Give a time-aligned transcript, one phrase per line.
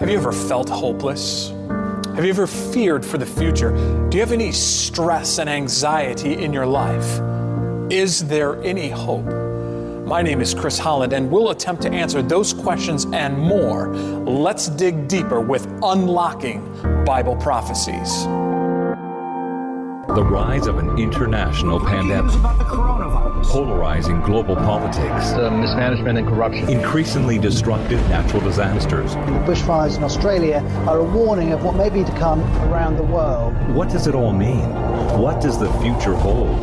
[0.00, 1.50] Have you ever felt hopeless?
[2.16, 3.70] Have you ever feared for the future?
[4.08, 7.20] Do you have any stress and anxiety in your life?
[7.92, 9.24] Is there any hope?
[10.04, 13.94] My name is Chris Holland, and we'll attempt to answer those questions and more.
[13.94, 18.26] Let's dig deeper with Unlocking Bible Prophecies.
[20.14, 22.30] The rise of an international pandemic,
[23.46, 29.14] polarizing global politics, uh, mismanagement and corruption, increasingly destructive natural disasters.
[29.14, 32.40] The bushfires in Australia are a warning of what may be to come
[32.70, 33.54] around the world.
[33.74, 34.70] What does it all mean?
[35.18, 36.60] What does the future hold?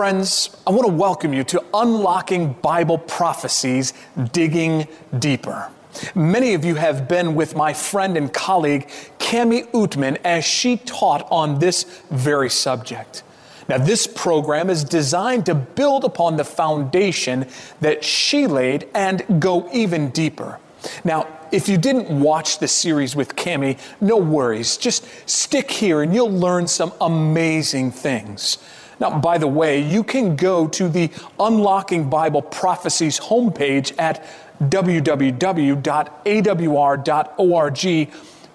[0.00, 3.92] Friends, I want to welcome you to Unlocking Bible Prophecies
[4.32, 5.70] Digging Deeper.
[6.14, 11.28] Many of you have been with my friend and colleague, Cami Oetman, as she taught
[11.30, 13.24] on this very subject.
[13.68, 17.46] Now, this program is designed to build upon the foundation
[17.82, 20.60] that she laid and go even deeper.
[21.04, 24.78] Now, if you didn't watch the series with Cami, no worries.
[24.78, 28.56] Just stick here and you'll learn some amazing things.
[29.00, 34.22] Now, by the way, you can go to the Unlocking Bible Prophecies homepage at
[34.62, 35.40] www.awr.org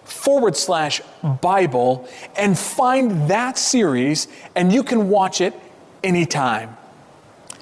[0.03, 1.01] forward slash
[1.41, 5.55] Bible and find that series, and you can watch it
[6.03, 6.77] anytime.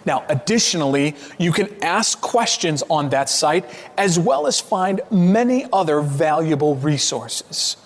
[0.05, 3.63] Now, additionally, you can ask questions on that site
[3.97, 7.77] as well as find many other valuable resources.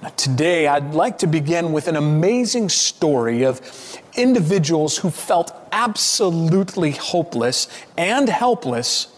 [0.00, 3.60] Now, today, I'd like to begin with an amazing story of
[4.16, 9.08] individuals who felt absolutely hopeless and helpless,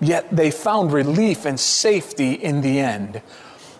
[0.00, 3.20] yet they found relief and safety in the end.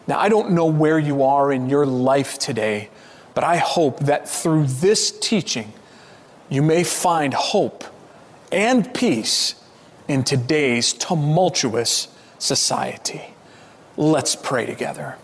[0.06, 2.90] Now, I don't know where you are in your life today,
[3.34, 5.72] but I hope that through this teaching,
[6.48, 7.84] you may find hope
[8.52, 9.56] and peace
[10.08, 13.22] in today's tumultuous society.
[13.96, 15.16] Let's pray together.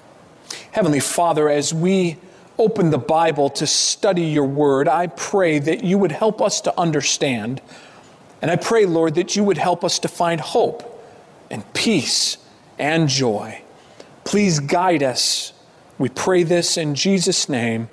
[0.73, 2.17] Heavenly Father, as we
[2.63, 6.81] open the Bible to study your word, I pray that you would help us to
[6.81, 7.61] understand.
[8.41, 10.89] And I pray, Lord, that you would help us to find hope
[11.51, 12.39] and peace
[12.79, 13.63] and joy.
[14.23, 15.53] Please guide us.
[15.99, 17.89] We pray this in Jesus' name.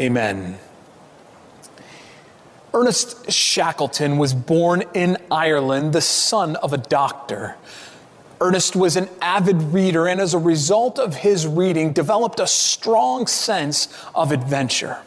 [0.00, 0.58] Amen.
[2.72, 7.56] Ernest Shackleton was born in Ireland, the son of a doctor.
[8.40, 13.26] Ernest was an avid reader and, as a result of his reading, developed a strong
[13.26, 14.98] sense of adventure.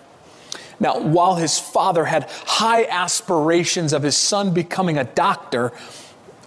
[0.80, 5.72] Now, while his father had high aspirations of his son becoming a doctor,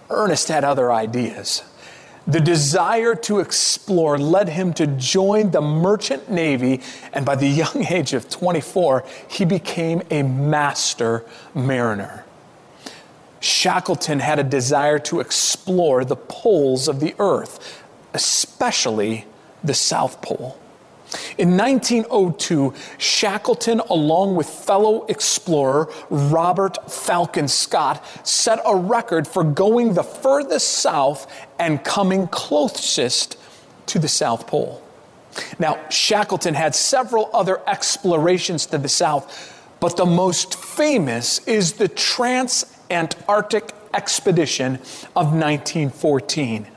[0.09, 1.63] Ernest had other ideas.
[2.27, 6.81] The desire to explore led him to join the merchant navy,
[7.13, 11.23] and by the young age of 24, he became a master
[11.53, 12.24] mariner.
[13.39, 19.25] Shackleton had a desire to explore the poles of the earth, especially
[19.63, 20.57] the South Pole.
[21.37, 29.93] In 1902, Shackleton, along with fellow explorer Robert Falcon Scott, set a record for going
[29.93, 33.37] the furthest south and coming closest
[33.87, 34.81] to the South Pole.
[35.59, 41.87] Now, Shackleton had several other explorations to the south, but the most famous is the
[41.87, 44.75] trans Antarctic expedition
[45.15, 46.67] of 1914.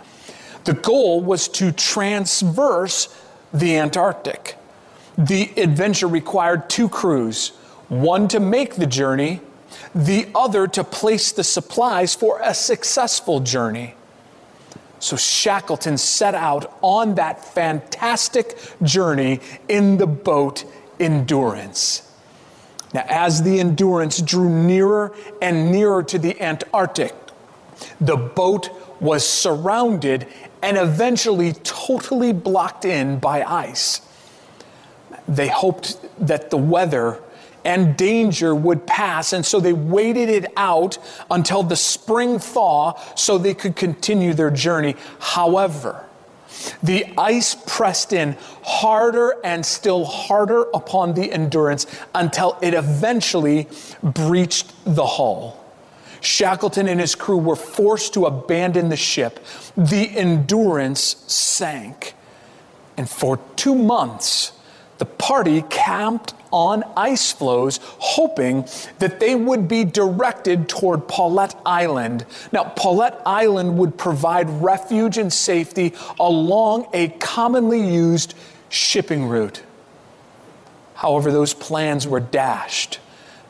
[0.64, 3.08] The goal was to transverse
[3.52, 4.56] the Antarctic.
[5.16, 7.48] The adventure required two crews,
[7.88, 9.40] one to make the journey,
[9.94, 13.94] the other to place the supplies for a successful journey.
[15.00, 20.64] So Shackleton set out on that fantastic journey in the boat
[21.00, 22.07] Endurance.
[22.94, 27.14] Now, as the Endurance drew nearer and nearer to the Antarctic,
[28.00, 30.26] the boat was surrounded
[30.62, 34.00] and eventually totally blocked in by ice.
[35.28, 37.20] They hoped that the weather
[37.64, 40.96] and danger would pass, and so they waited it out
[41.30, 44.96] until the spring thaw so they could continue their journey.
[45.18, 46.07] However,
[46.82, 53.68] the ice pressed in harder and still harder upon the endurance until it eventually
[54.02, 55.64] breached the hull.
[56.20, 59.44] Shackleton and his crew were forced to abandon the ship.
[59.76, 62.14] The endurance sank.
[62.96, 64.52] And for two months,
[64.98, 68.66] the party camped on ice floes, hoping
[68.98, 72.24] that they would be directed toward Paulet Island.
[72.52, 78.34] Now, Paulet Island would provide refuge and safety along a commonly used
[78.68, 79.62] shipping route.
[80.94, 82.98] However, those plans were dashed.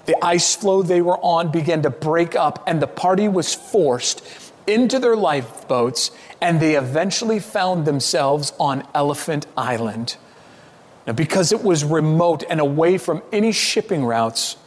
[0.05, 4.23] The ice floe they were on began to break up, and the party was forced
[4.67, 6.11] into their lifeboats,
[6.41, 10.17] and they eventually found themselves on Elephant Island.
[11.09, 14.59] Now, because it was remote and away from any shipping routes,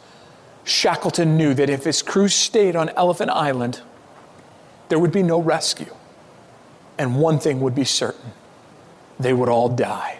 [0.64, 3.80] Shackleton knew that if his crew stayed on Elephant Island,
[4.88, 5.94] there would be no rescue.
[6.98, 8.32] And one thing would be certain
[9.20, 10.18] they would all die.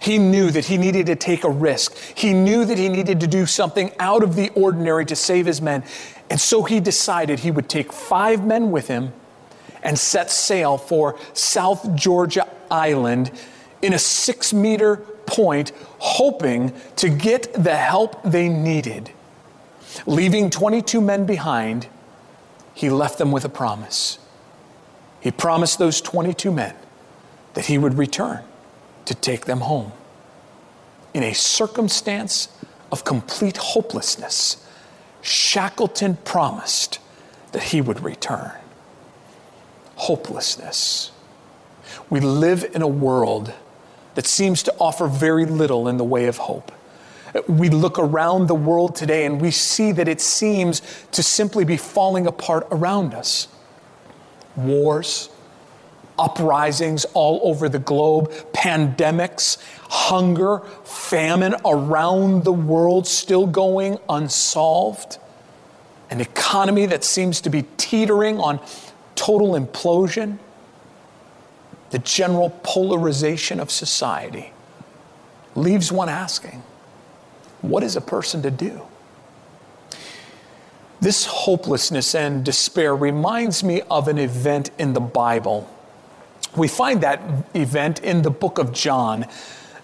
[0.00, 1.94] He knew that he needed to take a risk.
[2.16, 5.60] He knew that he needed to do something out of the ordinary to save his
[5.60, 5.84] men.
[6.30, 9.12] And so he decided he would take five men with him
[9.82, 13.30] and set sail for South Georgia Island
[13.82, 14.96] in a six meter
[15.26, 19.10] point, hoping to get the help they needed.
[20.06, 21.88] Leaving 22 men behind,
[22.74, 24.18] he left them with a promise.
[25.20, 26.74] He promised those 22 men
[27.54, 28.42] that he would return
[29.04, 29.92] to take them home.
[31.12, 32.48] In a circumstance
[32.92, 34.64] of complete hopelessness,
[35.22, 36.98] Shackleton promised
[37.52, 38.52] that he would return.
[39.96, 41.10] Hopelessness.
[42.08, 43.52] We live in a world
[44.20, 46.70] that seems to offer very little in the way of hope.
[47.48, 50.82] We look around the world today and we see that it seems
[51.12, 53.48] to simply be falling apart around us.
[54.56, 55.30] Wars,
[56.18, 59.56] uprisings all over the globe, pandemics,
[59.88, 65.16] hunger, famine around the world still going unsolved,
[66.10, 68.60] an economy that seems to be teetering on
[69.14, 70.36] total implosion,
[71.90, 74.52] the general polarization of society
[75.54, 76.62] leaves one asking,
[77.60, 78.82] what is a person to do?
[81.00, 85.68] This hopelessness and despair reminds me of an event in the Bible
[86.56, 87.20] we find that
[87.54, 89.26] event in the book of John.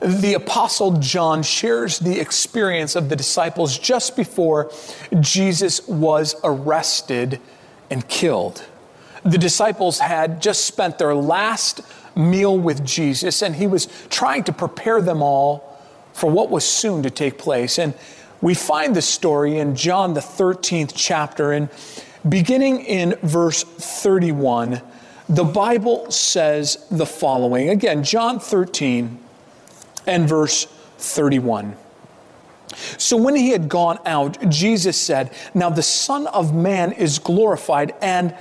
[0.00, 4.70] The Apostle John shares the experience of the disciples just before
[5.20, 7.40] Jesus was arrested
[7.90, 8.64] and killed.
[9.26, 11.81] The disciples had just spent their last
[12.17, 15.78] meal with Jesus, and he was trying to prepare them all
[16.12, 17.78] for what was soon to take place.
[17.78, 17.94] And
[18.40, 21.69] we find the story in John, the 13th chapter, and
[22.28, 24.81] beginning in verse 31
[25.28, 29.19] the Bible says the following again, John 13
[30.06, 30.67] and verse
[30.99, 31.76] 31.
[32.96, 37.94] So when he had gone out, Jesus said, Now the Son of Man is glorified,
[38.00, 38.34] and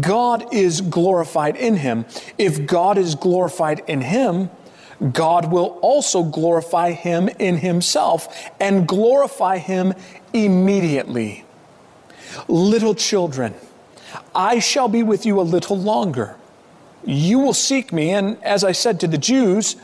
[0.00, 2.04] God is glorified in him.
[2.36, 4.50] If God is glorified in him,
[5.12, 9.94] God will also glorify him in himself and glorify him
[10.32, 11.44] immediately.
[12.48, 13.54] Little children,
[14.34, 16.36] I shall be with you a little longer.
[17.04, 19.76] You will seek me, and as I said to the Jews,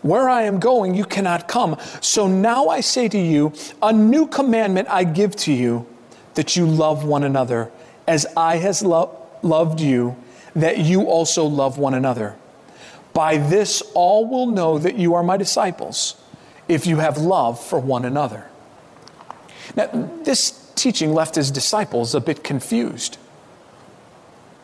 [0.00, 1.76] where I am going, you cannot come.
[2.00, 5.86] So now I say to you, a new commandment I give to you,
[6.34, 7.70] that you love one another,
[8.08, 10.16] as I has lo- loved you,
[10.54, 12.36] that you also love one another.
[13.12, 16.20] By this all will know that you are my disciples,
[16.68, 18.46] if you have love for one another.
[19.76, 19.88] Now,
[20.24, 23.16] this teaching left his disciples a bit confused.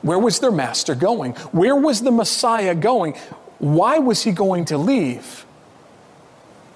[0.02, 1.32] Where was their master going?
[1.52, 3.14] Where was the Messiah going?
[3.58, 5.44] Why was he going to leave?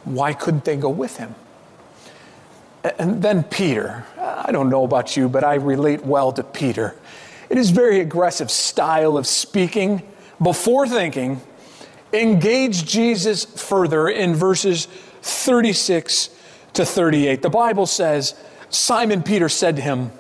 [0.05, 1.35] Why couldn't they go with him?
[2.99, 4.05] And then Peter.
[4.19, 6.97] I don't know about you, but I relate well to Peter.
[7.53, 10.03] In his very aggressive style of speaking,
[10.43, 11.43] before thinking,
[12.11, 14.87] engage Jesus further in verses
[15.21, 16.31] 36
[16.73, 17.43] to 38.
[17.43, 18.35] The Bible says,
[18.71, 20.13] Simon Peter said to him,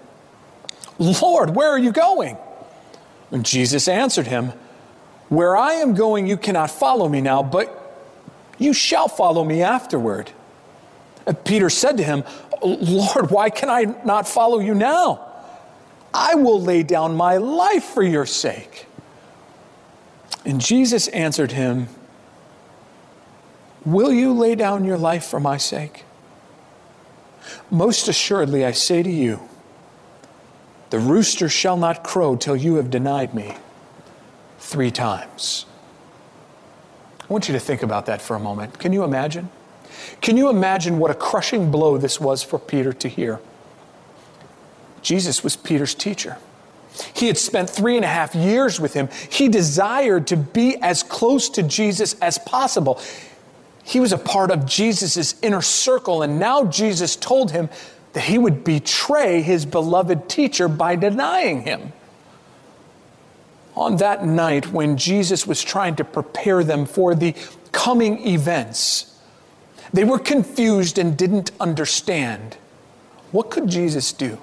[0.98, 2.36] Lord, where are you going?
[3.30, 4.52] And Jesus answered him,
[5.30, 8.04] Where I am going, you cannot follow me now, but
[8.58, 10.30] you shall follow me afterward.
[11.26, 12.24] And Peter said to him,
[12.62, 15.31] Lord, why can I not follow you now?
[16.14, 18.86] I will lay down my life for your sake.
[20.44, 21.88] And Jesus answered him,
[23.84, 26.04] Will you lay down your life for my sake?
[27.70, 29.40] Most assuredly, I say to you,
[30.90, 33.56] the rooster shall not crow till you have denied me
[34.58, 35.66] three times.
[37.20, 38.78] I want you to think about that for a moment.
[38.78, 39.48] Can you imagine?
[40.20, 43.40] Can you imagine what a crushing blow this was for Peter to hear?
[45.02, 46.38] Jesus was Peter's teacher.
[47.14, 49.08] He had spent three and a half years with him.
[49.30, 53.00] He desired to be as close to Jesus as possible.
[53.82, 57.68] He was a part of Jesus' inner circle, and now Jesus told him
[58.12, 61.92] that he would betray his beloved teacher by denying him.
[63.74, 67.34] On that night, when Jesus was trying to prepare them for the
[67.72, 69.12] coming events,
[69.92, 72.56] They were confused and didn't understand.
[73.30, 74.38] What could Jesus do?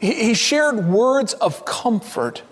[0.00, 2.42] He shared words of comfort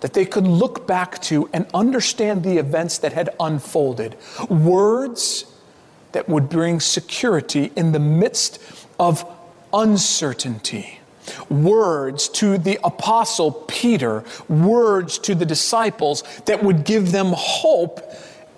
[0.00, 4.16] that they could look back to and understand the events that had unfolded.
[4.48, 5.44] Words
[6.10, 8.58] that would bring security in the midst
[8.98, 9.24] of
[9.72, 10.98] uncertainty.
[11.48, 18.00] Words to the apostle Peter, words to the disciples that would give them hope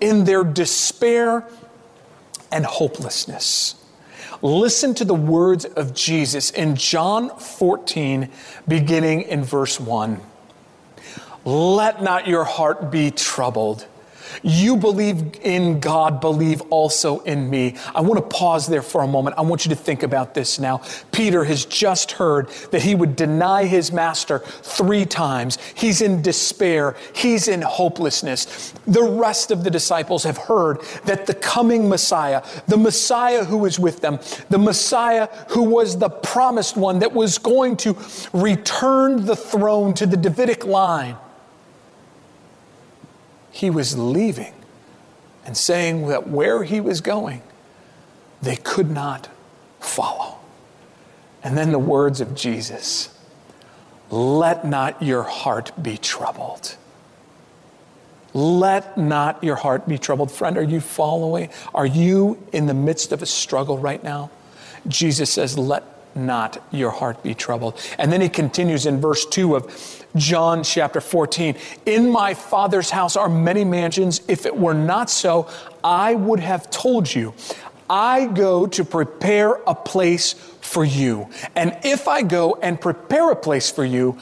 [0.01, 1.47] in their despair
[2.51, 3.75] and hopelessness.
[4.45, 8.29] Listen to the words of Jesus in John 14,
[8.67, 10.21] beginning in verse 1.
[11.45, 13.87] Let not your heart be troubled.
[14.43, 17.75] You believe in God, believe also in me.
[17.93, 19.37] I want to pause there for a moment.
[19.37, 20.81] I want you to think about this now.
[21.11, 25.57] Peter has just heard that he would deny his master three times.
[25.75, 28.73] He's in despair, he's in hopelessness.
[28.87, 33.79] The rest of the disciples have heard that the coming Messiah, the Messiah who is
[33.79, 37.97] with them, the Messiah who was the promised one that was going to
[38.33, 41.17] return the throne to the Davidic line,
[43.55, 44.53] he was leaving
[45.45, 47.41] and saying that where he was going,
[48.41, 49.29] they could not
[49.79, 50.39] follow.
[51.41, 53.17] And then the words of Jesus
[54.11, 56.75] let not your heart be troubled.
[58.33, 60.31] Let not your heart be troubled.
[60.33, 61.49] Friend, are you following?
[61.73, 64.31] Are you in the midst of a struggle right now?
[64.85, 67.79] Jesus says, let not your heart be troubled.
[67.97, 71.55] And then he continues in verse 2 of John chapter 14
[71.85, 74.21] In my Father's house are many mansions.
[74.27, 75.49] If it were not so,
[75.83, 77.33] I would have told you.
[77.89, 81.29] I go to prepare a place for you.
[81.55, 84.17] And if I go and prepare a place for you,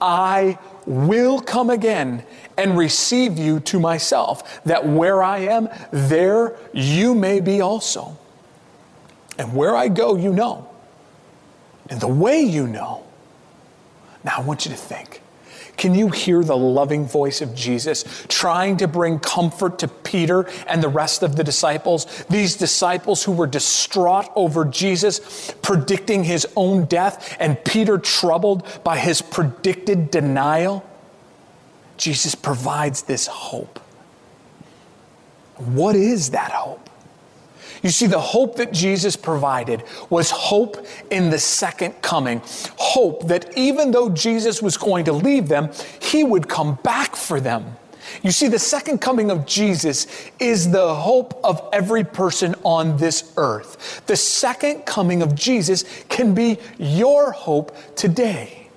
[0.00, 2.22] I will come again
[2.56, 8.16] and receive you to myself, that where I am, there you may be also.
[9.38, 10.67] And where I go, you know
[11.90, 13.04] and the way you know.
[14.24, 15.22] Now, I want you to think.
[15.78, 20.82] Can you hear the loving voice of Jesus trying to bring comfort to Peter and
[20.82, 22.06] the rest of the disciples?
[22.28, 28.98] These disciples who were distraught over Jesus predicting his own death, and Peter troubled by
[28.98, 30.84] his predicted denial?
[31.96, 33.78] Jesus provides this hope.
[35.56, 36.87] What is that hope?
[37.82, 42.42] You see, the hope that Jesus provided was hope in the second coming.
[42.76, 45.70] Hope that even though Jesus was going to leave them,
[46.00, 47.76] he would come back for them.
[48.22, 50.06] You see, the second coming of Jesus
[50.38, 54.02] is the hope of every person on this earth.
[54.06, 58.68] The second coming of Jesus can be your hope today.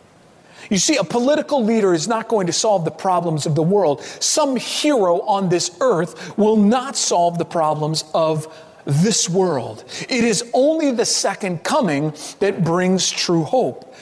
[0.69, 4.01] You see, a political leader is not going to solve the problems of the world.
[4.03, 8.47] Some hero on this earth will not solve the problems of
[8.85, 9.83] this world.
[10.09, 13.93] It is only the second coming that brings true hope.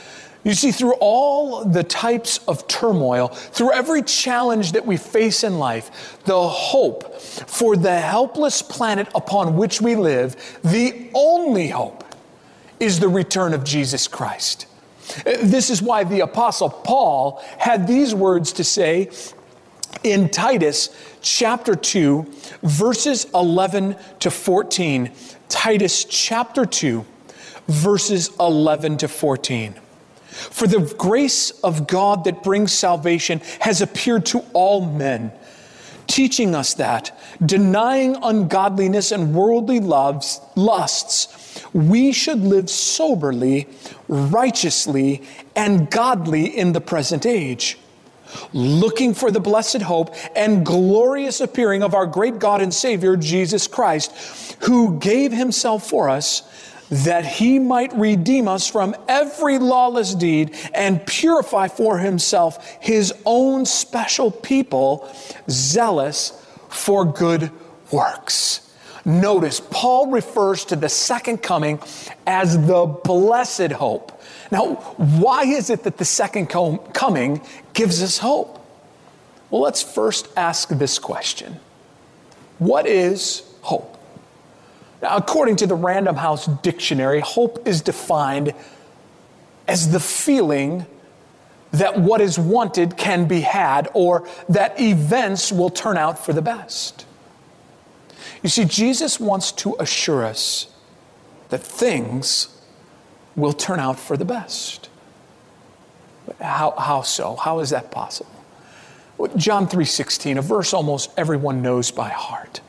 [0.44, 5.60] You see, through all the types of turmoil, through every challenge that we face in
[5.60, 12.06] life, the hope for the helpless planet upon which we live, the only hope
[12.80, 14.66] is the return of Jesus Christ.
[15.26, 19.10] This is why the Apostle Paul had these words to say
[20.04, 20.90] in Titus
[21.22, 22.26] chapter 2,
[22.64, 25.12] verses 11 to 14.
[25.50, 27.06] Titus chapter 2,
[27.68, 29.74] verses 11 to 14.
[30.30, 35.32] For the grace of God that brings salvation has appeared to all men,
[36.08, 43.68] teaching us that, denying ungodliness and worldly loves, lusts, we should live soberly,
[44.08, 45.24] righteously,
[45.56, 47.79] and godly in the present age
[48.54, 53.68] looking for the blessed hope and glorious appearing of our great God and Savior, Jesus
[53.68, 54.12] Christ,
[54.64, 56.44] who gave himself for us
[56.90, 63.66] that he might redeem us from every lawless deed and purify for himself his own
[63.66, 65.08] special people,
[65.50, 66.34] zealous
[66.70, 67.52] for good
[67.92, 68.66] works.
[69.06, 71.80] Notice, Paul refers to the second coming
[72.28, 74.19] as the blessed hope.
[74.52, 77.42] Now, why is it that the second coming
[77.74, 78.56] gives us hope?
[79.50, 81.60] Well, let's first ask this question
[82.58, 83.98] What is hope?
[85.02, 88.54] Now, according to the Random House Dictionary, hope is defined
[89.68, 90.86] as the feeling
[91.72, 96.42] that what is wanted can be had or that events will turn out for the
[96.42, 97.06] best.
[98.42, 100.74] You see, Jesus wants to assure us
[101.50, 102.59] that things
[103.36, 104.90] will turn out for the best.
[106.40, 107.36] How, how so?
[107.36, 108.32] How is that possible?
[109.36, 112.62] John 3:16, a verse almost everyone knows by heart.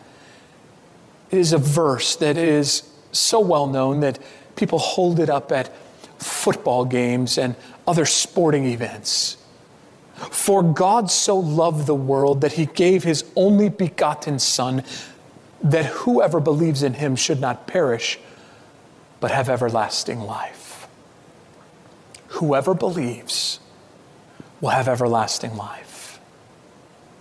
[1.31, 4.19] It is a verse that is so well known that
[4.57, 5.73] people hold it up at
[6.19, 7.55] football games and
[7.87, 9.37] other sporting events.
[10.31, 14.83] For God so loved the world that he gave his only begotten Son,
[15.63, 18.19] that whoever believes in him should not perish,
[19.21, 20.89] but have everlasting life.
[22.29, 23.61] Whoever believes
[24.61, 26.21] will have everlasting life.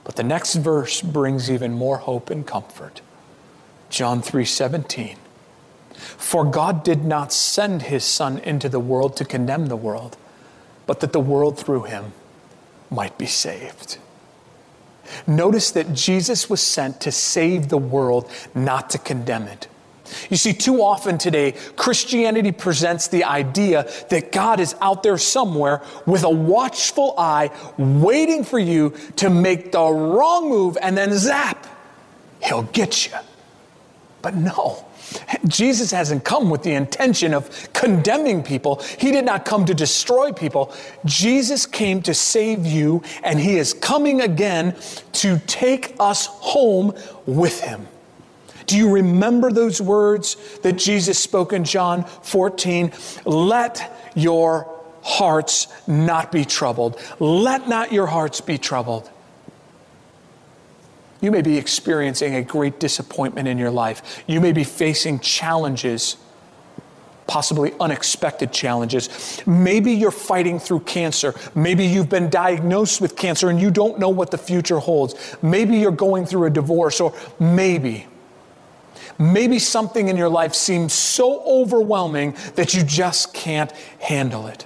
[0.03, 3.01] But the next verse brings even more hope and comfort.
[3.89, 5.18] John 3:17.
[5.94, 10.15] For God did not send his son into the world to condemn the world,
[10.88, 12.13] but that the world through him
[12.89, 13.98] might be saved.
[15.27, 19.68] Notice that Jesus was sent to save the world, not to condemn it.
[20.30, 25.82] You see, too often today, Christianity presents the idea that God is out there somewhere
[26.06, 31.68] with a watchful eye, waiting for you to make the wrong move, and then zap,
[32.42, 33.18] he'll get you.
[34.22, 34.86] But no,
[35.48, 38.82] Jesus hasn't come with the intention of condemning people.
[38.98, 40.74] He did not come to destroy people.
[41.06, 44.75] Jesus came to save you, and He is coming again
[45.13, 46.94] to take us home
[47.25, 47.88] with Him.
[48.69, 52.93] Do you remember those words that Jesus spoke in John 14?
[53.25, 54.69] Let your
[55.01, 57.01] hearts not be troubled.
[57.19, 59.09] Let not your hearts be troubled.
[61.19, 64.23] You may be experiencing a great disappointment in your life.
[64.27, 66.17] You may be facing challenges,
[67.25, 69.41] possibly unexpected challenges.
[69.47, 71.33] Maybe you're fighting through cancer.
[71.55, 75.15] Maybe you've been diagnosed with cancer and you don't know what the future holds.
[75.41, 78.05] Maybe you're going through a divorce, or maybe.
[79.19, 84.65] Maybe something in your life seems so overwhelming that you just can't handle it.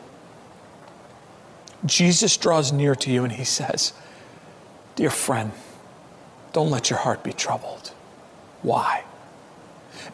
[1.86, 3.94] Jesus draws near to you and he says,
[4.96, 5.52] Dear friend,
[6.54, 7.92] don't let your heart be troubled.
[8.62, 9.04] Why?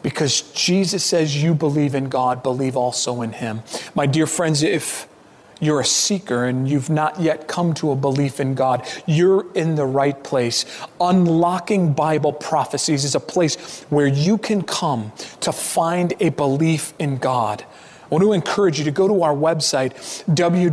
[0.02, 3.62] Because Jesus says you believe in God, believe also in Him.
[3.94, 5.06] My dear friends, if
[5.60, 9.76] you're a seeker and you've not yet come to a belief in God, you're in
[9.76, 10.64] the right place.
[11.00, 17.18] Unlocking Bible prophecies is a place where you can come to find a belief in
[17.18, 17.64] God.
[18.04, 19.92] I want to encourage you to go to our website,
[20.34, 20.66] www.awr.org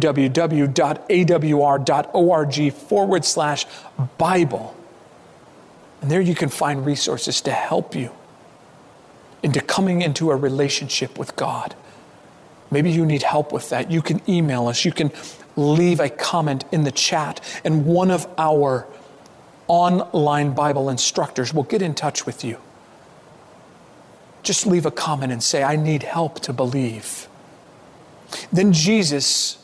[2.73, 3.65] forward slash
[4.17, 4.77] Bible
[6.01, 8.11] and there you can find resources to help you
[9.43, 11.75] into coming into a relationship with God.
[12.69, 13.89] Maybe you need help with that.
[13.91, 15.11] You can email us, you can
[15.55, 18.87] leave a comment in the chat, and one of our
[19.67, 22.57] online Bible instructors will get in touch with you.
[24.43, 27.27] Just leave a comment and say, I need help to believe.
[28.51, 29.57] Then Jesus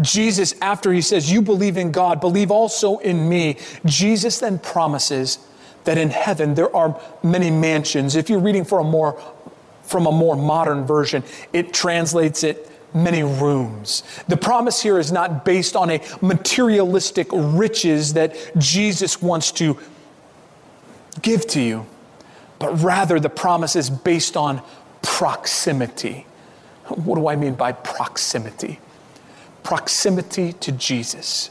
[0.00, 5.38] Jesus, after he says, You believe in God, believe also in me, Jesus then promises
[5.84, 8.16] that in heaven there are many mansions.
[8.16, 9.20] If you're reading for a more,
[9.86, 11.22] from a more modern version,
[11.52, 14.02] it translates it many rooms.
[14.28, 19.78] The promise here is not based on a materialistic riches that Jesus wants to
[21.22, 21.86] give to you,
[22.58, 24.62] but rather the promise is based on
[25.02, 26.26] proximity.
[26.86, 28.80] What do I mean by proximity?
[29.66, 31.50] Proximity to Jesus.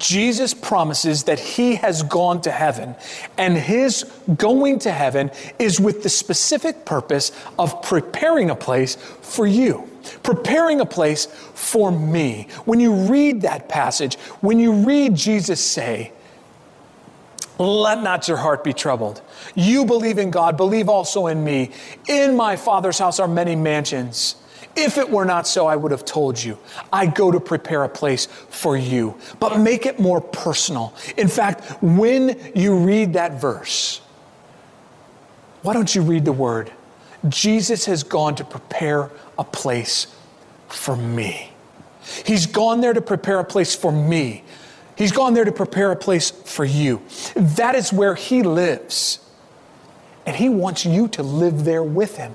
[0.00, 2.96] Jesus promises that he has gone to heaven,
[3.38, 4.02] and his
[4.36, 9.88] going to heaven is with the specific purpose of preparing a place for you,
[10.24, 12.48] preparing a place for me.
[12.64, 16.10] When you read that passage, when you read Jesus say,
[17.58, 19.22] let not your heart be troubled.
[19.54, 21.70] You believe in God, believe also in me.
[22.08, 24.34] In my Father's house are many mansions.
[24.74, 26.58] If it were not so, I would have told you.
[26.92, 29.16] I go to prepare a place for you.
[29.38, 30.94] But make it more personal.
[31.16, 34.00] In fact, when you read that verse,
[35.62, 36.72] why don't you read the word?
[37.28, 40.06] Jesus has gone to prepare a place
[40.68, 41.52] for me.
[42.24, 44.42] He's gone there to prepare a place for me.
[44.96, 47.02] He's gone there to prepare a place for you.
[47.34, 49.20] That is where He lives.
[50.26, 52.34] And He wants you to live there with Him.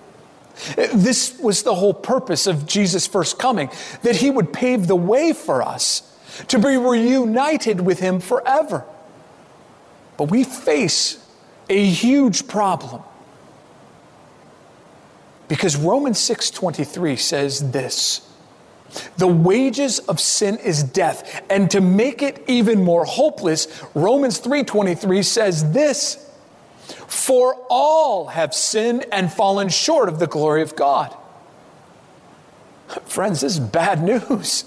[0.94, 3.70] This was the whole purpose of Jesus' first coming,
[4.02, 6.04] that he would pave the way for us
[6.48, 8.86] to be reunited with him forever.
[10.18, 11.24] But we face
[11.70, 13.04] a huge problem.
[15.48, 18.22] Because Romans 6:23 says this,
[19.18, 25.24] the wages of sin is death, and to make it even more hopeless, Romans 3:23
[25.24, 26.27] says this,
[27.08, 31.16] for all have sinned and fallen short of the glory of God.
[33.06, 34.66] Friends, this is bad news.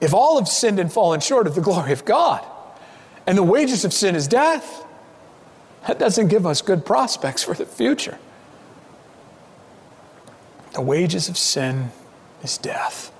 [0.00, 2.44] If all have sinned and fallen short of the glory of God,
[3.26, 4.84] and the wages of sin is death,
[5.86, 8.18] That doesn't give us good prospects for the future.
[10.72, 11.90] The wages of sin
[12.42, 13.12] is death.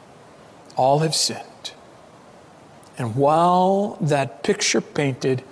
[0.77, 1.73] All have sinned.
[2.97, 5.43] And while that picture painted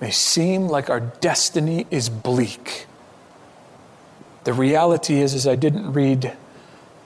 [0.00, 2.86] may seem like our destiny is bleak,
[4.44, 6.36] the reality is, is I didn't read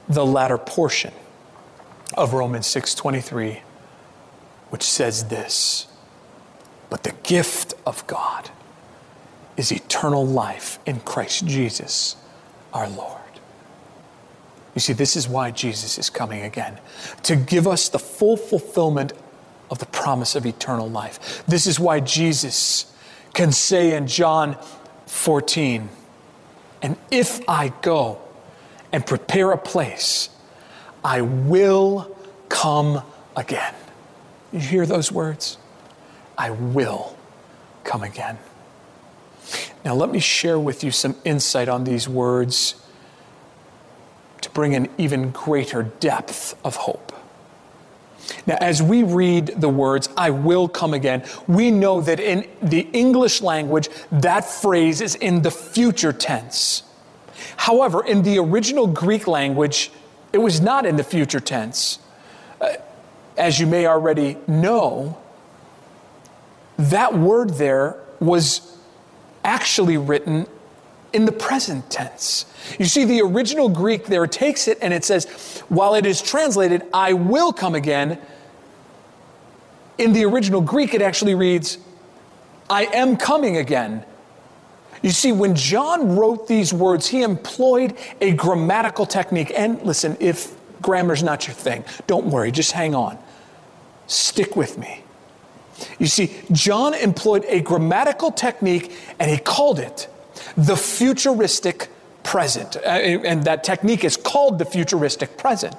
[0.09, 1.13] the latter portion
[2.15, 3.63] of Romans 6:23,
[4.71, 5.87] which says this:
[6.91, 8.51] "But the gift of God
[9.57, 12.17] is eternal life in Christ Jesus,
[12.73, 13.19] our Lord."
[14.75, 16.79] You see, this is why Jesus is coming again
[17.25, 19.13] to give us the full fulfillment
[19.73, 21.43] of the promise of eternal life.
[21.47, 22.95] This is why Jesus
[23.33, 24.59] can say in John
[25.07, 25.89] 14,
[26.83, 28.21] and if I go
[28.93, 30.29] and prepare a place,
[31.03, 32.15] I will
[32.51, 33.03] come
[33.35, 33.75] again.
[34.53, 35.57] You hear those words?
[36.37, 37.17] I will
[37.83, 38.39] come again.
[39.87, 42.75] Now, let me share with you some insight on these words
[44.43, 47.13] to bring an even greater depth of hope.
[48.47, 52.89] Now, as we read the words, I will come again, we know that in the
[52.93, 56.83] English language, that phrase is in the future tense.
[57.57, 59.91] However, in the original Greek language,
[60.33, 61.99] it was not in the future tense.
[62.61, 62.75] Uh,
[63.37, 65.19] as you may already know,
[66.79, 68.77] that word there was
[69.45, 70.47] actually written
[71.13, 72.47] in the present tense.
[72.79, 76.83] You see, the original Greek there takes it and it says, while it is translated,
[76.93, 78.19] I will come again,
[79.99, 81.79] in the original Greek it actually reads,
[82.71, 84.05] I am coming again.
[85.03, 89.53] You see, when John wrote these words, he employed a grammatical technique.
[89.55, 93.19] And listen, if grammar's not your thing, don't worry, just hang on.
[94.07, 95.03] Stick with me.
[95.99, 100.09] You see, John employed a grammatical technique and he called it
[100.57, 101.89] the futuristic
[102.23, 102.77] present.
[102.77, 105.75] Uh, and that technique is called the futuristic present.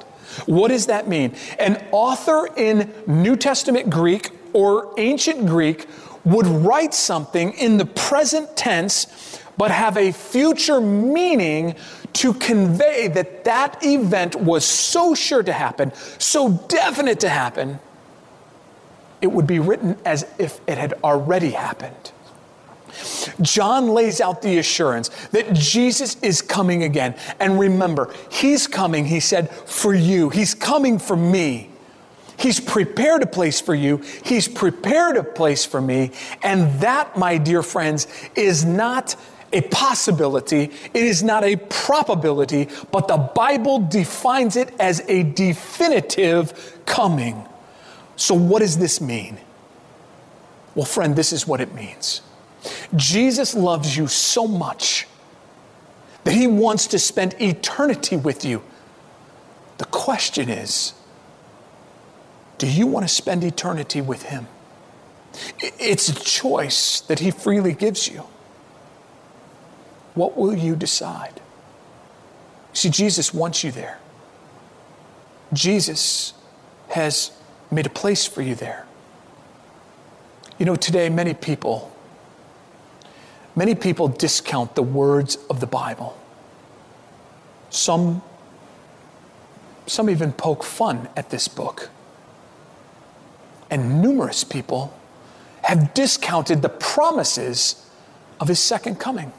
[0.46, 1.36] What does that mean?
[1.60, 5.88] An author in New Testament Greek or ancient Greek
[6.26, 11.76] would write something in the present tense but have a future meaning
[12.14, 17.80] to convey that that event was so sure to happen, so definite to happen,
[19.22, 22.13] it would be written as if it had already happened.
[23.42, 27.16] John lays out the assurance that Jesus is coming again.
[27.40, 30.30] And remember, He's coming, He said, for you.
[30.30, 31.70] He's coming for me.
[32.38, 33.98] He's prepared a place for you.
[34.26, 36.12] He's prepared a place for me.
[36.42, 39.16] And that, my dear friends, is not
[39.54, 40.72] a possibility.
[40.94, 47.46] It is not a probability, but the Bible defines it as a definitive coming.
[48.16, 49.38] So, what does this mean?
[50.76, 52.22] Well, friend, this is what it means.
[52.96, 55.08] Jesus loves you so much
[56.24, 58.62] that he wants to spend eternity with you.
[59.78, 60.94] The question is
[62.58, 64.48] do you want to spend eternity with him?
[65.60, 68.24] It's a choice that he freely gives you.
[70.14, 71.42] What will you decide?
[72.72, 74.00] See, Jesus wants you there.
[75.52, 76.34] Jesus
[76.90, 77.32] has
[77.72, 78.86] made a place for you there.
[80.58, 81.93] You know, today many people
[83.56, 86.18] Many people discount the words of the Bible.
[87.70, 88.22] Some,
[89.86, 91.90] some even poke fun at this book.
[93.70, 94.98] And numerous people
[95.64, 97.90] have discounted the promises
[98.40, 99.32] of his second coming.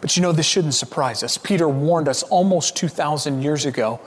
[0.00, 1.38] But you know, this shouldn't surprise us.
[1.38, 4.00] Peter warned us almost 2,000 years ago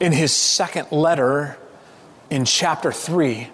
[0.00, 1.58] in his second letter
[2.30, 3.48] in chapter 3.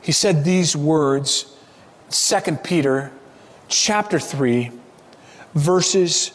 [0.00, 1.49] He said these words
[2.10, 3.12] 2 Peter
[3.68, 4.72] chapter 3,
[5.54, 6.32] verses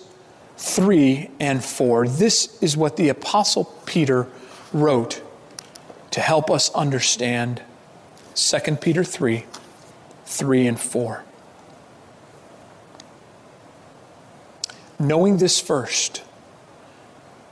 [0.57, 2.07] 3 and 4.
[2.07, 4.27] This is what the Apostle Peter
[4.71, 5.21] wrote
[6.11, 7.61] to help us understand
[8.35, 9.45] 2 Peter 3,
[10.25, 11.23] 3 and 4.
[14.97, 16.23] Knowing this first,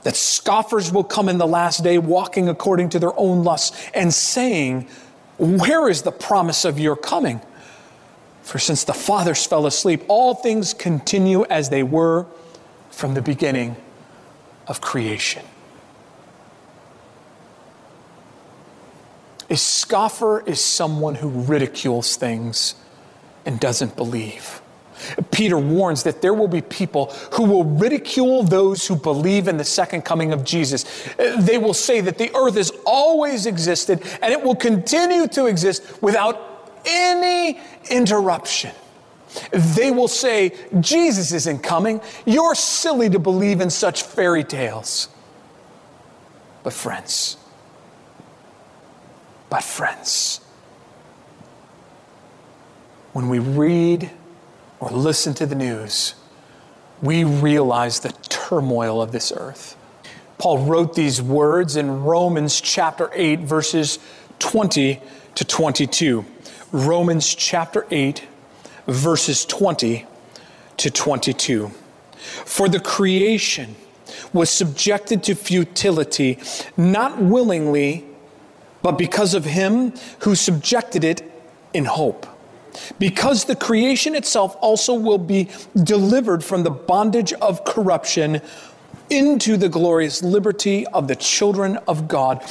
[0.02, 4.14] that scoffers will come in the last day walking according to their own lusts and
[4.14, 4.88] saying,
[5.36, 7.42] Where is the promise of your coming?
[8.44, 12.26] For since the fathers fell asleep, all things continue as they were
[12.90, 13.74] from the beginning
[14.68, 15.42] of creation.
[19.48, 22.74] A scoffer is someone who ridicules things
[23.46, 24.60] and doesn't believe.
[25.30, 29.64] Peter warns that there will be people who will ridicule those who believe in the
[29.64, 30.84] second coming of Jesus.
[31.38, 36.02] They will say that the earth has always existed and it will continue to exist
[36.02, 36.54] without
[36.86, 37.58] any
[37.90, 38.72] interruption.
[39.50, 42.00] They will say, Jesus isn't coming.
[42.24, 45.08] You're silly to believe in such fairy tales.
[46.62, 47.36] But, friends,
[49.50, 50.40] but, friends,
[53.12, 54.10] when we read
[54.80, 56.14] or listen to the news,
[57.02, 59.76] we realize the turmoil of this earth.
[60.38, 63.98] Paul wrote these words in Romans chapter 8, verses
[64.38, 65.00] 20
[65.34, 66.24] to 22.
[66.74, 68.24] Romans chapter 8,
[68.88, 70.06] verses 20
[70.76, 71.70] to 22.
[72.44, 73.76] For the creation
[74.32, 76.36] was subjected to futility,
[76.76, 78.04] not willingly,
[78.82, 81.22] but because of him who subjected it
[81.72, 82.26] in hope.
[82.98, 88.40] Because the creation itself also will be delivered from the bondage of corruption
[89.10, 92.42] into the glorious liberty of the children of God.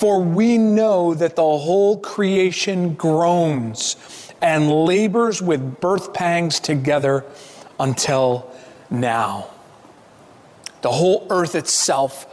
[0.00, 3.96] For we know that the whole creation groans
[4.40, 7.26] and labors with birth pangs together
[7.78, 8.50] until
[8.88, 9.48] now.
[10.80, 12.26] The whole earth itself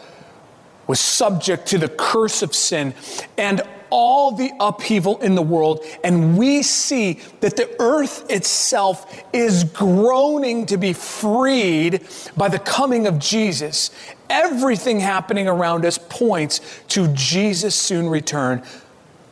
[0.88, 2.93] was subject to the curse of sin
[3.38, 9.65] and all the upheaval in the world, and we see that the earth itself is
[9.65, 13.91] groaning to be freed by the coming of Jesus.
[14.30, 18.63] Everything happening around us points to Jesus' soon return.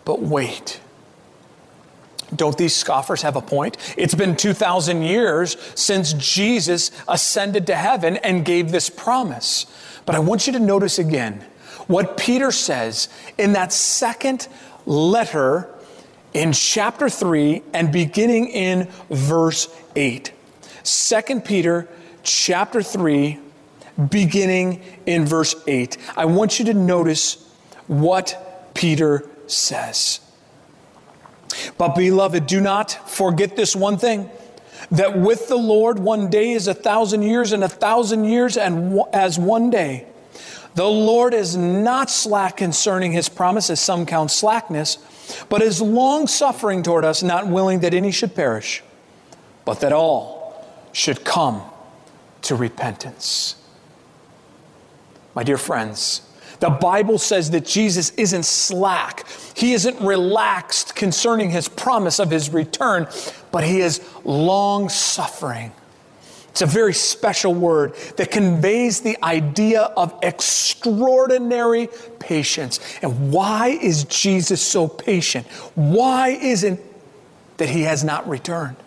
[0.06, 0.80] But wait.
[2.36, 3.78] Don't these scoffers have a point?
[3.98, 9.66] It's been 2,000 years since Jesus ascended to heaven and gave this promise.
[10.06, 11.46] But I want you to notice again
[11.88, 14.48] what Peter says in that second
[14.86, 15.70] letter
[16.34, 20.32] in chapter 3 and beginning in verse 8.
[20.84, 21.88] 2 Peter
[22.24, 23.40] chapter 3
[24.10, 25.98] beginning in verse 8.
[26.16, 27.50] I want you to notice
[27.88, 30.20] what Peter says.
[31.78, 34.30] But, beloved, do not forget this one thing
[34.92, 39.00] that with the Lord, one day is a thousand years, and a thousand years and
[39.14, 40.06] as one day.
[40.76, 44.98] The Lord is not slack concerning his promise, as some count slackness,
[45.48, 48.84] but is long suffering toward us, not willing that any should perish,
[49.64, 51.62] but that all should come
[52.42, 53.56] to repentance.
[55.36, 56.21] My dear friends,
[56.60, 59.28] the Bible says that Jesus isn't slack.
[59.56, 63.08] He isn't relaxed concerning his promise of his return,
[63.52, 65.71] but he is long suffering
[66.56, 72.80] it's a very special word that conveys the idea of extraordinary patience.
[73.02, 75.45] And why is Jesus so patient?
[75.76, 76.80] Why isn't
[77.58, 78.78] that he has not returned?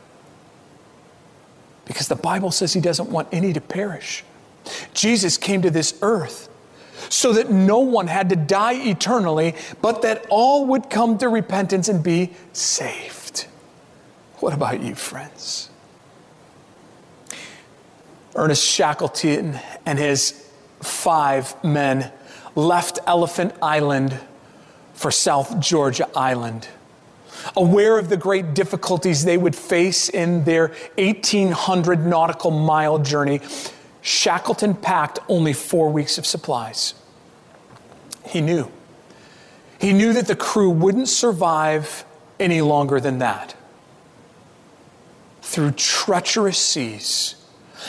[1.85, 4.25] Because the Bible says he doesn't want any to perish.
[4.95, 6.49] Jesus came to this earth
[7.09, 11.89] so that no one had to die eternally, but that all would come to repentance
[11.89, 13.47] and be saved.
[14.39, 15.71] What about you, friends?
[18.35, 20.49] Ernest Shackleton and his
[20.81, 22.13] five men
[22.55, 24.19] left Elephant Island
[24.95, 26.69] for South Georgia Island.
[27.57, 33.41] Aware of the great difficulties they would face in their 1,800 nautical mile journey,
[34.09, 36.95] Shackleton packed only four weeks of supplies.
[38.25, 38.71] He knew.
[39.79, 42.07] He knew that the crew wouldn't survive
[42.41, 43.55] any longer than that.
[45.43, 47.35] Through treacherous seas,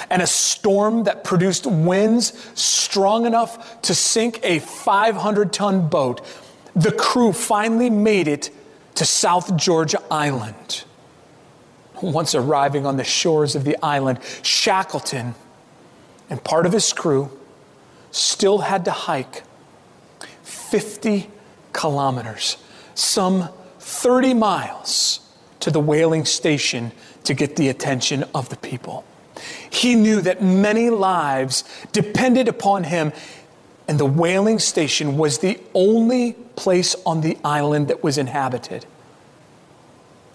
[0.09, 6.19] and a storm that produced winds strong enough to sink a 500 ton boat,
[6.75, 8.49] the crew finally made it
[8.95, 10.83] to South Georgia Island.
[12.01, 15.33] Once arriving on the shores of the island, Shackleton
[16.29, 17.31] and part of his crew
[18.11, 19.43] still had to hike
[20.43, 21.29] 50
[21.73, 22.57] kilometers,
[22.95, 25.19] some 30 miles
[25.59, 26.91] to the whaling station
[27.23, 29.03] to get the attention of the people.
[29.69, 33.13] He knew that many lives depended upon him,
[33.87, 38.85] and the whaling station was the only place on the island that was inhabited.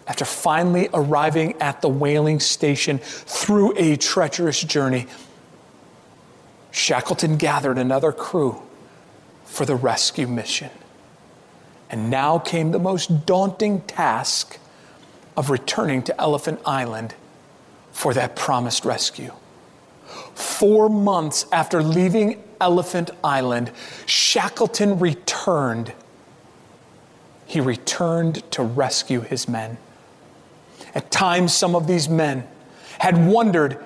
[0.07, 5.07] After finally arriving at the whaling station through a treacherous journey,
[6.75, 8.61] Shackleton gathered another crew
[9.45, 10.71] for the rescue mission.
[11.89, 14.59] And now came the most daunting task
[15.37, 17.15] of returning to Elephant Island
[17.93, 19.33] for that promised rescue.
[20.35, 23.71] Four months after leaving Elephant Island,
[24.07, 25.93] Shackleton returned.
[27.47, 29.79] He returned to rescue his men.
[30.93, 32.49] At times, some of these men
[32.99, 33.79] had wondered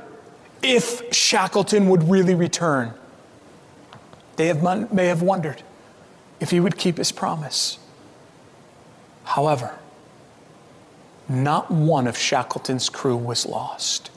[0.62, 2.94] if Shackleton would really return.
[4.37, 5.62] They have, may have wondered
[6.40, 7.79] if he would keep his promise.
[9.25, 9.79] However,
[11.29, 14.11] not one of Shackleton's crew was lost.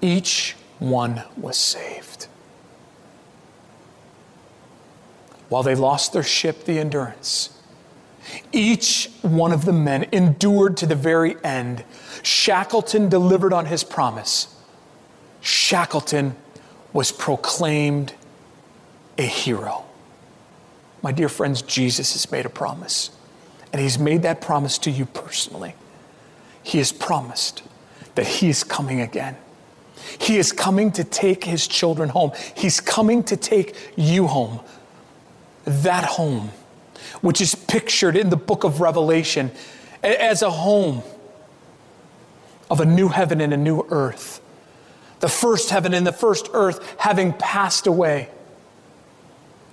[0.00, 2.28] Each one was saved.
[5.48, 7.58] While they lost their ship, the Endurance,
[8.52, 11.84] each one of the men endured to the very end.
[12.22, 14.54] Shackleton delivered on his promise.
[15.40, 16.36] Shackleton
[16.92, 18.14] was proclaimed
[19.16, 19.84] a hero.
[21.02, 23.10] My dear friends, Jesus has made a promise,
[23.72, 25.74] and he's made that promise to you personally.
[26.62, 27.62] He has promised
[28.14, 29.36] that he is coming again.
[30.18, 32.32] He is coming to take his children home.
[32.56, 34.60] He's coming to take you home.
[35.64, 36.50] That home,
[37.20, 39.50] which is pictured in the book of Revelation
[40.02, 41.02] as a home
[42.70, 44.40] of a new heaven and a new earth.
[45.20, 48.28] The first heaven and the first earth having passed away.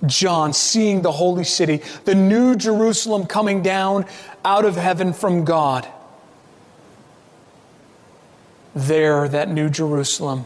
[0.04, 4.06] John seeing the holy city, the new Jerusalem coming down
[4.44, 5.88] out of heaven from God.
[8.74, 10.44] There, that new Jerusalem,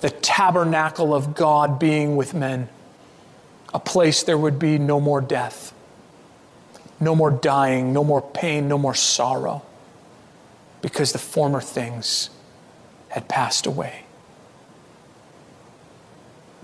[0.00, 2.68] the tabernacle of God being with men,
[3.72, 5.72] a place there would be no more death,
[6.98, 9.62] no more dying, no more pain, no more sorrow,
[10.82, 12.30] because the former things
[13.08, 14.04] had passed away.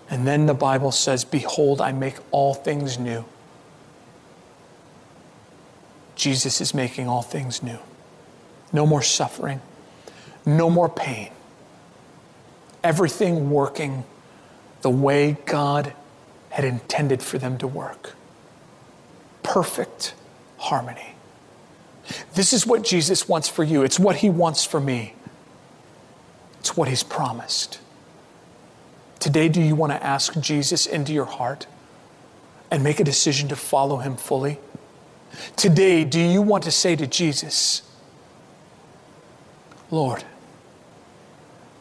[0.09, 3.25] And then the Bible says, Behold, I make all things new.
[6.15, 7.79] Jesus is making all things new.
[8.73, 9.61] No more suffering,
[10.45, 11.31] no more pain.
[12.83, 14.05] Everything working
[14.83, 15.93] the way God
[16.51, 18.15] had intended for them to work.
[19.43, 20.15] Perfect
[20.59, 21.15] harmony.
[22.35, 23.83] This is what Jesus wants for you.
[23.83, 25.15] It's what he wants for me.
[26.61, 27.79] It's what he's promised.
[29.19, 31.67] Today, do you want to ask Jesus into your heart
[32.71, 34.59] and make a decision to follow him fully?
[35.57, 37.83] Today, do you want to say to Jesus,
[39.91, 40.25] Lord,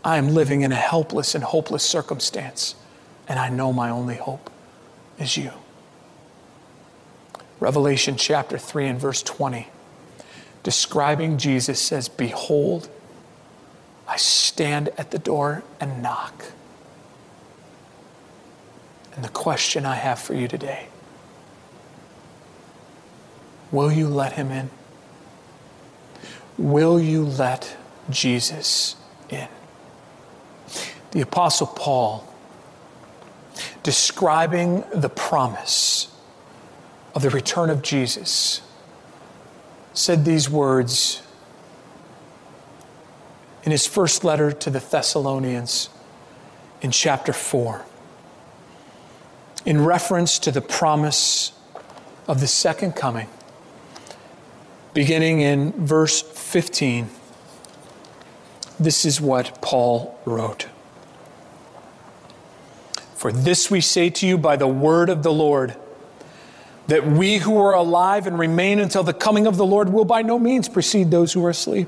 [0.04, 2.76] I am living in a helpless and hopeless circumstance,
[3.28, 4.52] and I know my only hope
[5.18, 5.52] is you.
[7.60, 9.68] Revelation chapter 3 and verse 20,
[10.62, 12.90] describing Jesus, says, Behold,
[14.08, 16.46] I stand at the door and knock.
[19.16, 20.88] And the question I have for you today
[23.72, 24.70] will you let him in?
[26.58, 27.76] Will you let
[28.10, 28.96] Jesus
[29.30, 29.48] in?
[31.12, 32.28] The Apostle Paul,
[33.84, 36.14] describing the promise
[37.14, 38.62] of the return of Jesus,
[39.94, 41.22] said these words
[43.64, 45.90] in his first letter to the Thessalonians
[46.82, 47.86] in chapter 4
[49.66, 51.52] in reference to the promise
[52.28, 53.28] of the second coming.
[54.94, 57.10] Beginning in verse 15,
[58.80, 60.68] this is what Paul wrote.
[63.16, 65.76] For this we say to you by the word of the Lord,
[66.88, 70.22] that we who are alive and remain until the coming of the Lord will by
[70.22, 71.88] no means precede those who are asleep.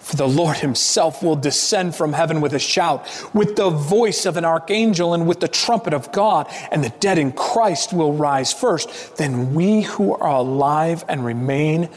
[0.00, 4.36] For the Lord himself will descend from heaven with a shout, with the voice of
[4.36, 8.52] an archangel, and with the trumpet of God, and the dead in Christ will rise
[8.52, 9.16] first.
[9.18, 11.90] Then we who are alive and remain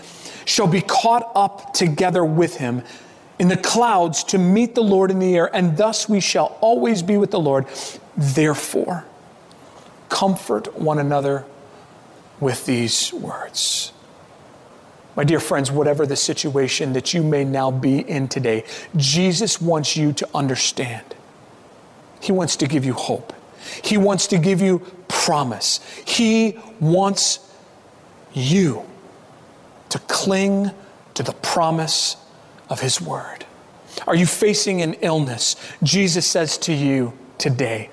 [0.45, 2.83] shall be caught up together with him
[3.39, 7.01] in the clouds to meet the Lord in the air, and thus we shall always
[7.01, 7.65] be with the Lord.
[8.17, 9.05] Therefore,
[10.09, 11.45] comfort one another
[12.41, 13.92] with these words.
[15.15, 18.63] My dear friends, whatever the situation that you may now be in today,
[18.95, 21.15] Jesus wants you to understand.
[22.19, 23.33] He wants to give you hope.
[23.83, 25.79] He wants to give you promise.
[26.05, 27.39] He wants
[28.33, 28.83] you
[29.89, 30.71] to cling
[31.13, 32.17] to the promise
[32.69, 33.45] of His Word.
[34.07, 35.55] Are you facing an illness?
[35.83, 37.91] Jesus says to you today,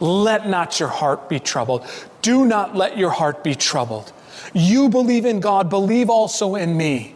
[0.00, 1.86] let not your heart be troubled.
[2.22, 4.12] Do not let your heart be troubled.
[4.54, 7.14] You believe in God, believe also in me.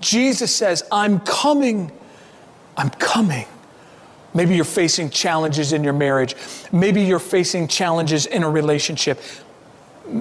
[0.00, 1.92] Jesus says, I'm coming.
[2.76, 3.46] I'm coming.
[4.34, 6.34] Maybe you're facing challenges in your marriage.
[6.70, 9.20] Maybe you're facing challenges in a relationship.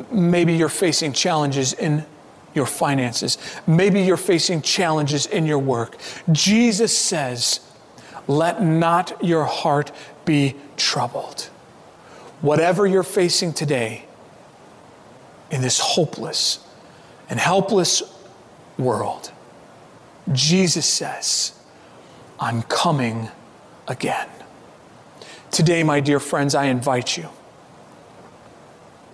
[0.10, 2.06] Maybe you're facing challenges in
[2.54, 3.38] your finances.
[3.68, 5.98] Maybe you're facing challenges in your work.
[6.32, 7.60] Jesus says,
[8.28, 9.92] Let not your heart
[10.24, 11.50] be troubled.
[12.42, 14.06] Whatever you're facing today,
[15.52, 16.60] in this hopeless
[17.30, 18.04] and helpless
[18.78, 19.32] world,
[20.32, 21.58] Jesus says,
[22.40, 23.30] I'm coming
[23.88, 24.28] again.
[25.52, 27.30] Today, my dear friends, I invite you.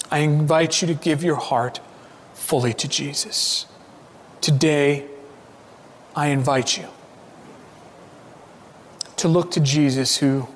[0.09, 1.79] I invite you to give your heart
[2.33, 3.65] fully to Jesus.
[4.41, 5.05] Today,
[6.15, 6.87] I invite you
[9.17, 10.47] to look to Jesus, who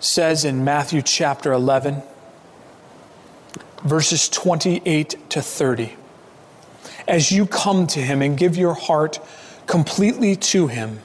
[0.00, 2.02] says in Matthew chapter 11,
[3.82, 5.96] verses 28 to 30,
[7.08, 9.18] as you come to him and give your heart
[9.66, 11.00] completely to him,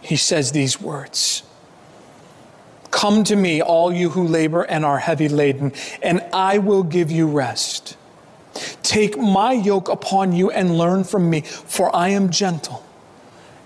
[0.00, 1.42] he says these words
[2.90, 5.72] Come to me, all you who labor and are heavy laden,
[6.02, 7.96] and I will give you rest.
[8.82, 12.84] Take my yoke upon you and learn from me, for I am gentle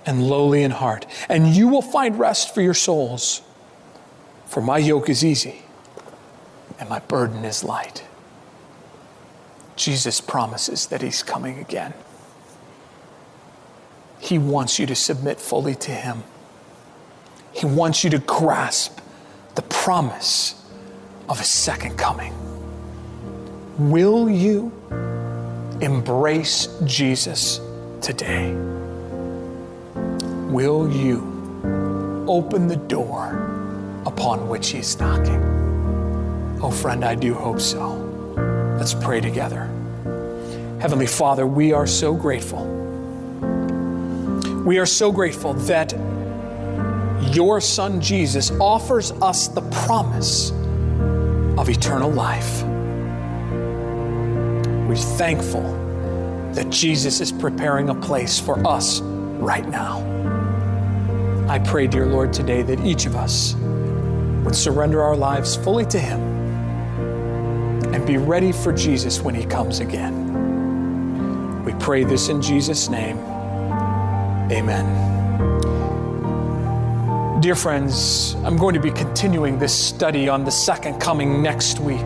[0.07, 3.43] and lowly in heart, and you will find rest for your souls.
[4.47, 5.62] For my yoke is easy
[6.79, 8.06] and my burden is light.
[9.77, 11.93] Jesus promises that he's coming again.
[14.18, 16.24] He wants you to submit fully to him.
[17.53, 19.01] He wants you to grasp
[19.55, 20.66] the promise
[21.29, 22.35] of his second coming.
[23.79, 24.72] Will you
[25.81, 27.61] embrace Jesus
[28.01, 28.55] today?
[30.51, 36.59] Will you open the door upon which he's knocking?
[36.62, 38.06] Oh, friend, I do hope so.
[38.87, 39.64] Let's pray together.
[40.80, 42.64] Heavenly Father, we are so grateful.
[44.64, 45.93] We are so grateful that
[47.34, 50.53] your Son Jesus offers us the promise
[51.59, 52.62] of eternal life.
[54.89, 55.64] We're thankful
[56.53, 59.99] that Jesus is preparing a place for us right now.
[61.49, 63.57] I pray, dear Lord, today that each of us
[64.45, 66.36] would surrender our lives fully to Him
[67.97, 71.65] and be ready for Jesus when He comes again.
[71.65, 73.17] We pray this in Jesus' name.
[74.53, 74.85] Amen.
[77.41, 82.05] Dear friends, I'm going to be continuing this study on the second coming next week.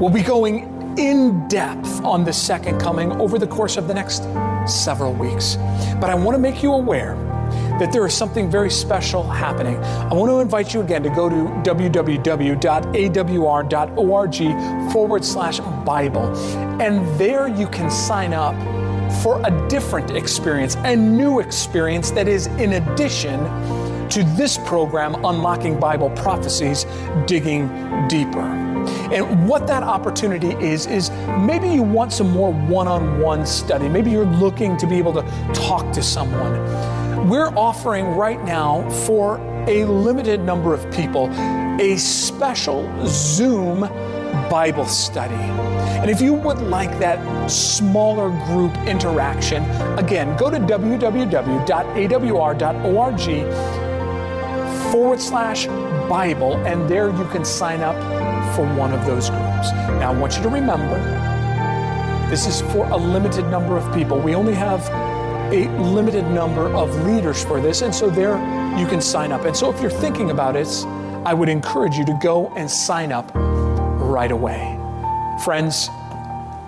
[0.00, 4.24] We'll be going in depth on the second coming over the course of the next
[4.66, 5.54] several weeks.
[6.00, 7.14] But I want to make you aware
[7.78, 9.76] that there is something very special happening.
[9.76, 12.12] I want to invite you again to go to www.awr.org
[14.92, 16.36] forward slash Bible.
[16.80, 18.54] And there you can sign up
[19.22, 23.40] for a different experience, a new experience that is in addition
[24.10, 26.86] to this program, Unlocking Bible Prophecies,
[27.26, 27.68] Digging
[28.08, 28.64] Deeper.
[29.12, 31.10] And what that opportunity is, is
[31.40, 33.88] maybe you want some more one on one study.
[33.88, 35.22] Maybe you're looking to be able to
[35.54, 36.54] talk to someone.
[37.24, 41.30] We're offering right now for a limited number of people
[41.80, 43.80] a special Zoom
[44.50, 45.32] Bible study.
[45.32, 49.64] And if you would like that smaller group interaction,
[49.98, 51.62] again, go to www.awr.org
[54.92, 55.66] forward slash
[56.10, 57.96] Bible, and there you can sign up
[58.54, 59.72] for one of those groups.
[59.72, 60.98] Now, I want you to remember
[62.28, 64.18] this is for a limited number of people.
[64.20, 65.13] We only have
[65.52, 68.36] a limited number of leaders for this, and so there
[68.78, 69.44] you can sign up.
[69.44, 70.68] And so, if you're thinking about it,
[71.24, 74.78] I would encourage you to go and sign up right away.
[75.44, 75.88] Friends,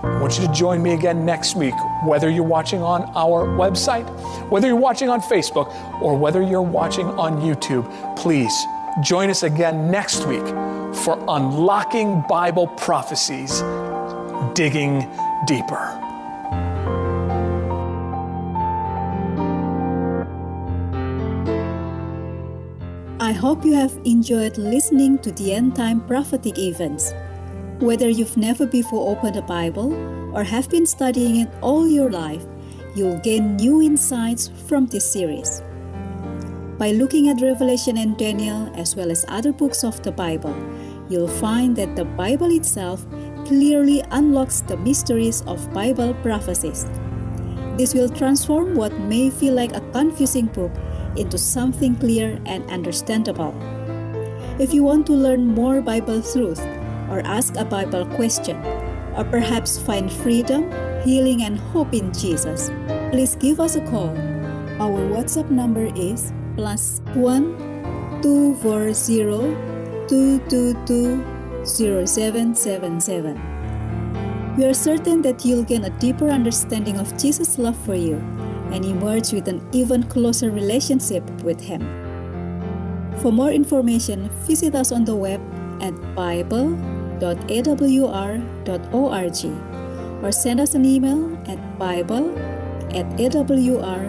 [0.02, 1.74] I want you to join me again next week,
[2.04, 4.08] whether you're watching on our website,
[4.48, 7.84] whether you're watching on Facebook, or whether you're watching on YouTube.
[8.16, 8.66] Please
[9.02, 10.46] join us again next week
[11.04, 13.60] for Unlocking Bible Prophecies,
[14.54, 15.10] Digging
[15.46, 16.05] Deeper.
[23.36, 27.14] Hope you have enjoyed listening to the end time prophetic events.
[27.78, 29.94] Whether you've never before opened a Bible
[30.34, 32.44] or have been studying it all your life,
[32.96, 35.62] you'll gain new insights from this series.
[36.78, 40.56] By looking at Revelation and Daniel, as well as other books of the Bible,
[41.08, 43.06] you'll find that the Bible itself
[43.44, 46.86] clearly unlocks the mysteries of Bible prophecies.
[47.76, 50.72] This will transform what may feel like a confusing book
[51.16, 53.54] into something clear and understandable.
[54.58, 56.60] If you want to learn more Bible truth,
[57.10, 58.56] or ask a Bible question,
[59.16, 60.70] or perhaps find freedom,
[61.04, 62.70] healing, and hope in Jesus,
[63.10, 64.16] please give us a call.
[64.80, 67.56] Our WhatsApp number is plus one
[68.22, 69.40] two four zero
[70.08, 71.24] two two two
[71.64, 73.40] zero seven seven seven.
[74.56, 78.16] We are certain that you'll gain a deeper understanding of Jesus' love for you
[78.72, 81.82] and emerge with an even closer relationship with Him.
[83.18, 85.40] For more information, visit us on the web
[85.80, 86.96] at bible.awr.org
[90.22, 92.36] or send us an email at bible
[92.94, 94.06] at awr.org.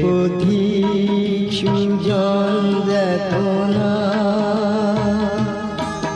[0.00, 3.94] পথিক সুজন দেখো না।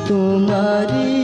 [0.09, 1.18] তোমারি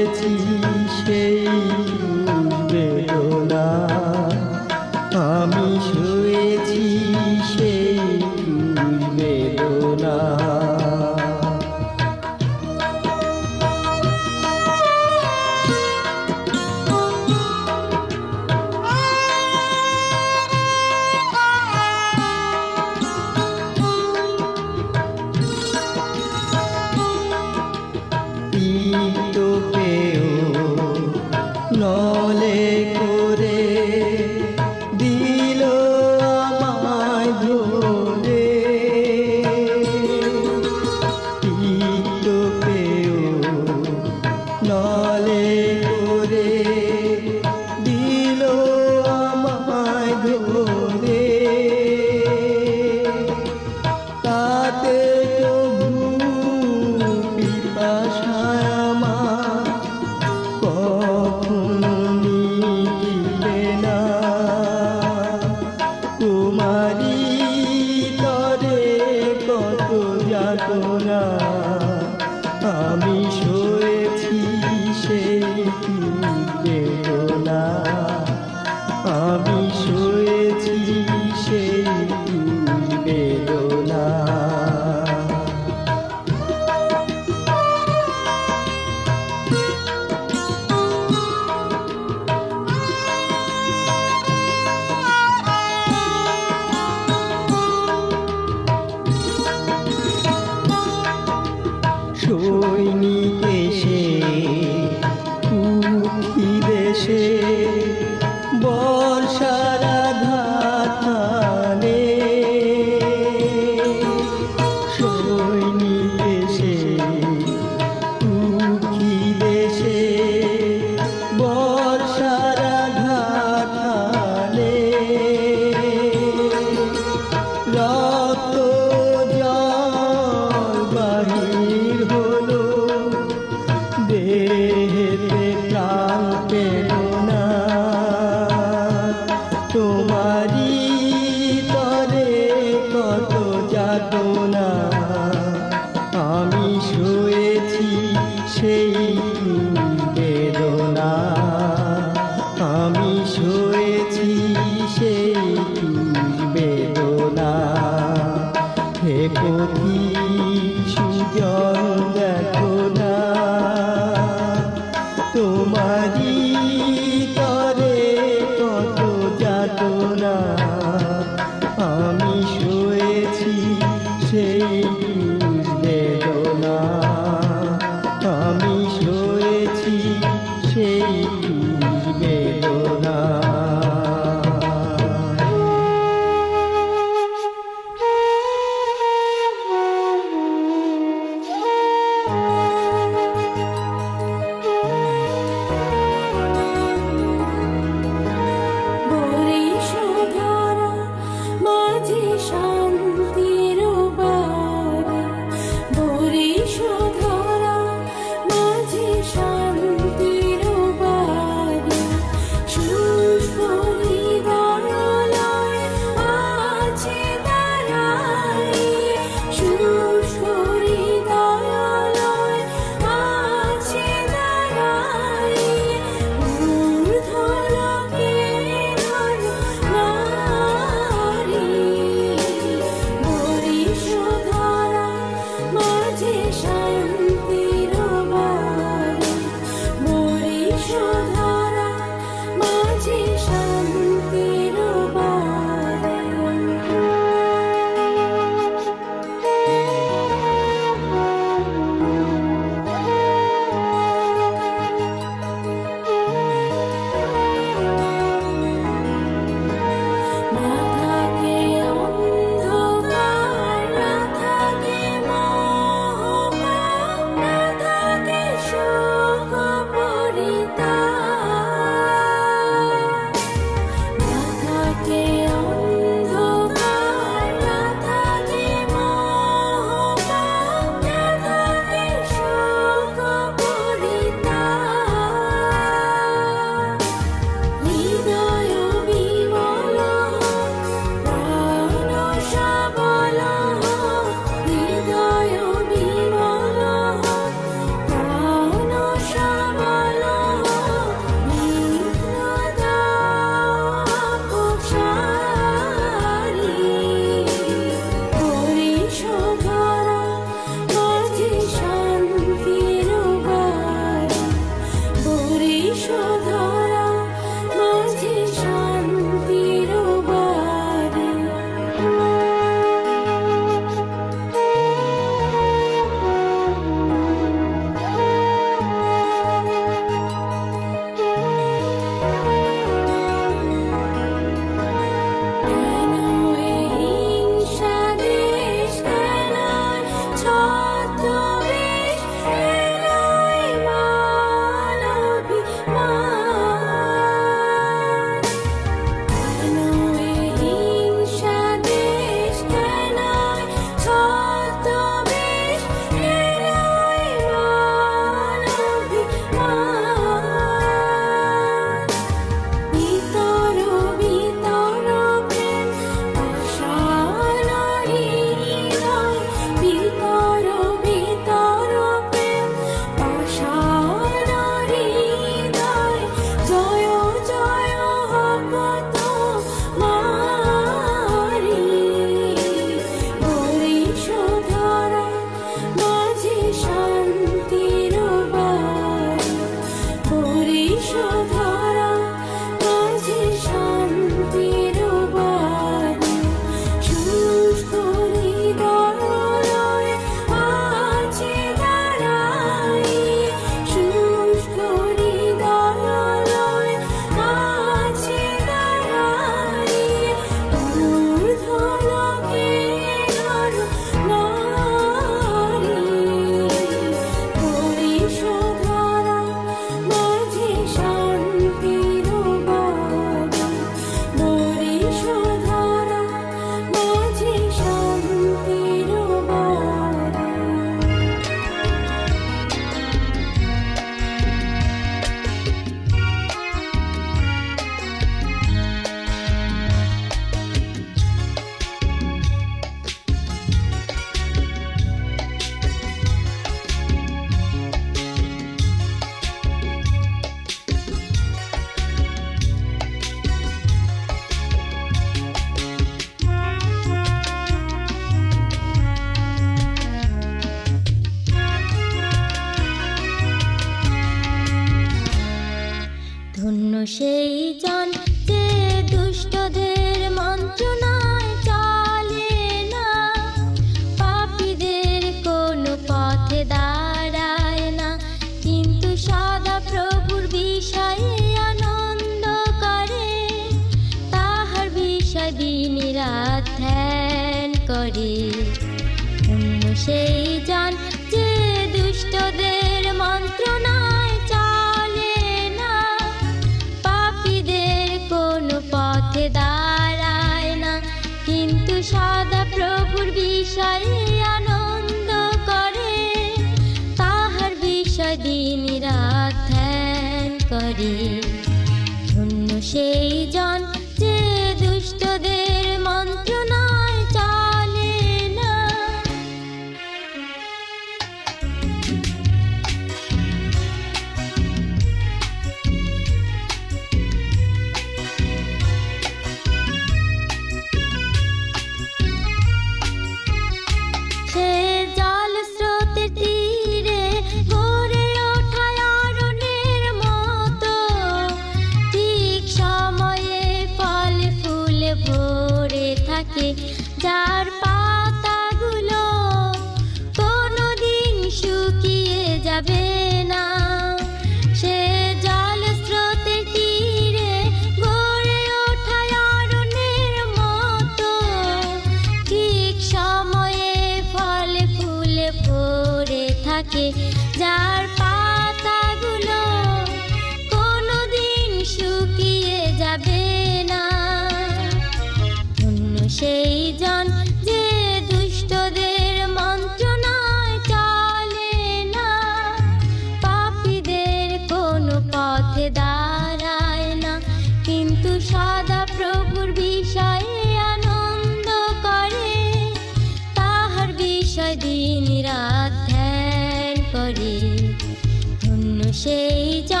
[599.21, 600.00] 谁教？